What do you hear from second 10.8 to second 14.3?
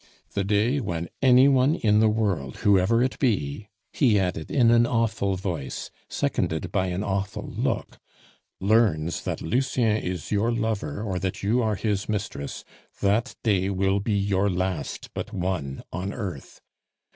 or that you are his mistress, that day will be